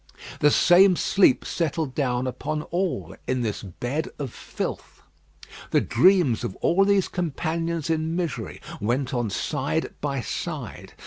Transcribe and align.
The 0.39 0.49
same 0.49 0.95
sleep 0.95 1.45
settled 1.45 1.93
down 1.93 2.25
upon 2.25 2.63
all 2.71 3.15
in 3.27 3.41
this 3.43 3.61
bed 3.61 4.09
of 4.17 4.33
filth. 4.33 5.03
The 5.69 5.79
dreams 5.79 6.43
of 6.43 6.55
all 6.55 6.85
these 6.85 7.07
companions 7.07 7.87
in 7.87 8.15
misery 8.15 8.61
went 8.79 9.13
on 9.13 9.29
side 9.29 9.93
by 10.01 10.21
side. 10.21 10.93